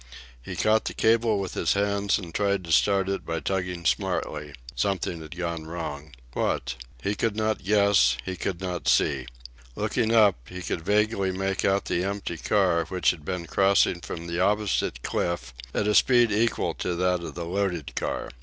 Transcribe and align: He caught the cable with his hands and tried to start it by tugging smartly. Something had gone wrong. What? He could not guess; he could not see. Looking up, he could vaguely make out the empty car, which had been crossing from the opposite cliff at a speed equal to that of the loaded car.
He 0.41 0.55
caught 0.55 0.85
the 0.85 0.95
cable 0.95 1.39
with 1.39 1.53
his 1.53 1.73
hands 1.73 2.17
and 2.17 2.33
tried 2.33 2.63
to 2.63 2.71
start 2.71 3.07
it 3.07 3.23
by 3.23 3.39
tugging 3.39 3.85
smartly. 3.85 4.53
Something 4.75 5.21
had 5.21 5.37
gone 5.37 5.67
wrong. 5.67 6.15
What? 6.33 6.73
He 7.03 7.13
could 7.13 7.35
not 7.35 7.63
guess; 7.63 8.17
he 8.25 8.35
could 8.35 8.59
not 8.61 8.87
see. 8.87 9.27
Looking 9.75 10.11
up, 10.11 10.37
he 10.49 10.63
could 10.63 10.81
vaguely 10.81 11.31
make 11.31 11.63
out 11.63 11.85
the 11.85 12.03
empty 12.03 12.37
car, 12.37 12.85
which 12.85 13.11
had 13.11 13.23
been 13.23 13.45
crossing 13.45 14.01
from 14.01 14.25
the 14.25 14.39
opposite 14.39 15.03
cliff 15.03 15.53
at 15.71 15.87
a 15.87 15.93
speed 15.93 16.31
equal 16.31 16.73
to 16.73 16.95
that 16.95 17.19
of 17.21 17.35
the 17.35 17.45
loaded 17.45 17.93
car. 17.93 18.31